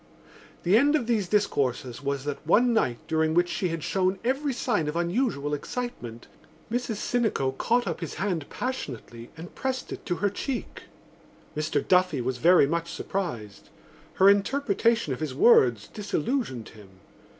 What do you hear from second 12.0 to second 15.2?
was very much surprised. Her interpretation of